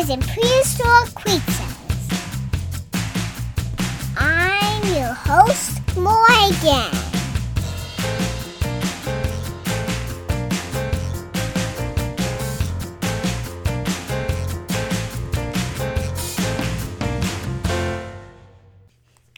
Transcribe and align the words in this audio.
Adventures 0.00 0.10
in 0.10 0.20
Prehistoric 0.34 1.14
Creatures. 1.14 2.08
I'm 4.16 4.82
your 4.94 5.12
host, 5.12 5.80
Morgan. 5.96 6.90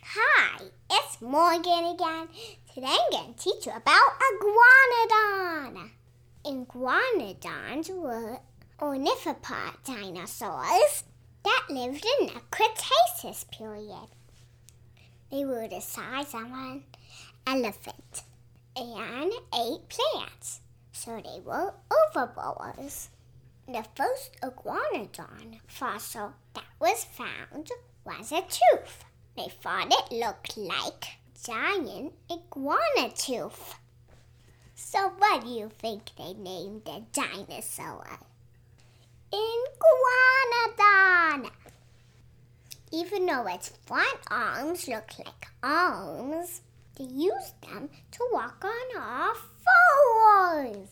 Hi, 0.04 0.64
it's 0.90 1.20
Morgan 1.20 1.86
again. 1.86 2.28
Today 2.72 2.86
I'm 2.86 3.10
going 3.10 3.34
to 3.34 3.40
teach 3.40 3.66
you 3.66 3.72
about 3.72 4.12
iguanodon. 4.30 5.90
Iguanodons 6.44 7.90
were 7.90 8.38
ornithopod 8.82 9.76
dinosaurs 9.84 11.04
that 11.44 11.66
lived 11.70 12.04
in 12.18 12.26
the 12.26 12.40
Cretaceous 12.50 13.44
period. 13.44 14.08
They 15.30 15.44
were 15.44 15.68
the 15.68 15.80
size 15.80 16.34
of 16.34 16.46
an 16.46 16.82
elephant 17.46 18.24
and 18.74 19.32
ate 19.54 19.88
plants, 19.88 20.62
so 20.90 21.22
they 21.24 21.38
were 21.38 21.74
herbivores. 22.12 23.10
The 23.68 23.84
first 23.94 24.32
iguanodon 24.42 25.60
fossil 25.68 26.32
that 26.54 26.64
was 26.80 27.04
found 27.04 27.70
was 28.04 28.32
a 28.32 28.40
tooth. 28.40 29.04
They 29.36 29.48
thought 29.62 29.92
it 29.92 30.10
looked 30.10 30.56
like 30.56 31.04
giant 31.40 32.14
iguana 32.28 33.12
tooth. 33.14 33.76
So 34.74 35.12
what 35.18 35.44
do 35.44 35.50
you 35.50 35.70
think 35.78 36.10
they 36.18 36.34
named 36.34 36.82
the 36.84 37.04
dinosaur? 37.12 38.18
Iguanodon! 39.32 41.48
Even 42.94 43.24
though 43.24 43.46
its 43.46 43.72
front 43.86 44.18
arms 44.30 44.86
look 44.86 45.18
like 45.18 45.48
arms, 45.62 46.60
they 46.96 47.04
use 47.04 47.54
them 47.62 47.88
to 48.10 48.28
walk 48.30 48.62
on 48.62 49.00
all 49.00 49.34
fours. 49.34 50.88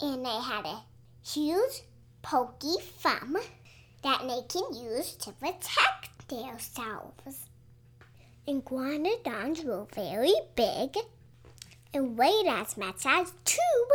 And 0.00 0.24
they 0.24 0.40
had 0.40 0.64
a 0.64 0.82
huge 1.26 1.82
pokey 2.22 2.76
thumb 2.98 3.36
that 4.04 4.20
they 4.20 4.42
can 4.48 4.74
use 4.74 5.16
to 5.16 5.32
protect 5.32 6.28
themselves. 6.28 7.48
Iguanodons 8.46 9.64
were 9.64 9.86
very 9.92 10.34
big 10.54 10.96
and 11.92 12.16
weighed 12.16 12.46
as 12.46 12.76
much 12.76 13.06
as 13.06 13.32
two 13.44 13.86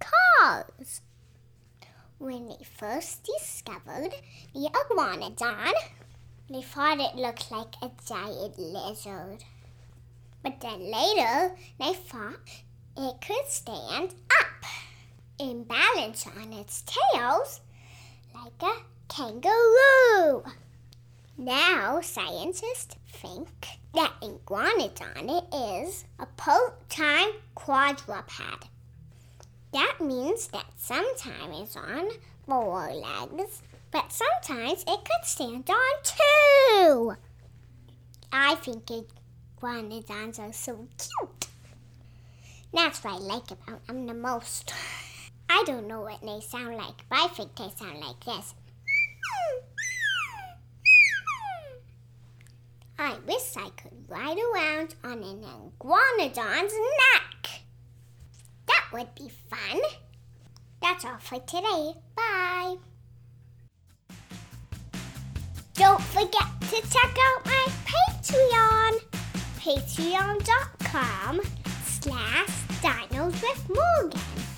cars. 0.00 1.00
When 2.18 2.48
they 2.48 2.64
first 2.64 3.24
discovered 3.24 4.14
the 4.52 4.68
iguanodon, 4.68 5.72
they 6.50 6.62
thought 6.62 7.00
it 7.00 7.16
looked 7.16 7.50
like 7.50 7.74
a 7.82 7.90
giant 8.06 8.58
lizard. 8.58 9.44
But 10.42 10.60
then 10.60 10.90
later, 10.90 11.56
they 11.80 11.94
thought 11.94 12.50
it 12.96 13.20
could 13.20 13.46
stand 13.48 14.14
up 14.40 14.64
and 15.40 15.66
balance 15.66 16.26
on 16.26 16.52
its 16.52 16.82
tails 16.82 17.60
like 18.34 18.62
a 18.62 18.82
kangaroo. 19.08 20.44
Now, 21.36 22.00
scientists 22.00 22.94
think 23.08 23.48
that 23.94 24.12
iguanodon 24.20 25.86
is 25.86 26.04
a 26.18 26.26
part-time 26.26 27.30
quadruped. 27.54 28.68
That 29.72 29.96
means 30.00 30.48
that 30.48 30.66
sometimes 30.76 31.60
it's 31.60 31.76
on 31.76 32.10
four 32.46 32.92
legs, 32.92 33.62
but 33.94 34.12
sometimes 34.12 34.82
it 34.88 35.04
could 35.04 35.24
stand 35.24 35.70
on 35.70 35.94
two. 36.02 37.14
I 38.32 38.56
think 38.56 38.86
iguanodons 38.86 40.40
are 40.40 40.52
so 40.52 40.88
cute. 40.98 41.46
That's 42.72 43.04
what 43.04 43.14
I 43.14 43.18
like 43.18 43.52
about 43.52 43.86
them 43.86 44.08
the 44.08 44.14
most. 44.14 44.74
I 45.48 45.62
don't 45.64 45.86
know 45.86 46.00
what 46.00 46.20
they 46.22 46.40
sound 46.40 46.76
like, 46.76 47.08
but 47.08 47.20
I 47.20 47.28
think 47.28 47.54
they 47.54 47.70
sound 47.76 48.00
like 48.00 48.24
this. 48.24 48.54
I 52.98 53.16
wish 53.28 53.56
I 53.56 53.70
could 53.80 54.08
ride 54.08 54.38
around 54.38 54.96
on 55.04 55.22
an 55.22 55.44
iguanodon's 55.44 56.74
neck. 56.74 57.60
That 58.66 58.86
would 58.92 59.14
be 59.14 59.28
fun. 59.28 59.80
That's 60.82 61.04
all 61.04 61.18
for 61.18 61.38
today. 61.38 61.92
Bye. 62.16 62.74
To 66.74 66.82
check 66.90 67.16
out 67.20 67.46
my 67.46 67.66
Patreon. 67.86 68.98
Patreon.com 69.60 71.40
slash 71.84 72.48
dinos 72.82 73.40
with 73.42 73.68
Morgan. 73.68 74.53